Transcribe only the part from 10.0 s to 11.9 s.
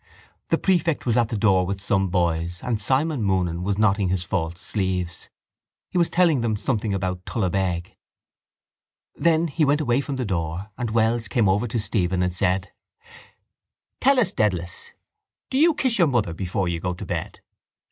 from the door and Wells came over to